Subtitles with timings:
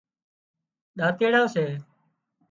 [0.99, 1.65] ۮاتيڙان سي